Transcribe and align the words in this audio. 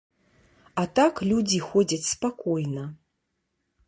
А 0.81 0.85
так 0.99 1.19
людзі 1.31 1.59
ходзяць 1.67 2.07
спакойна. 2.13 2.87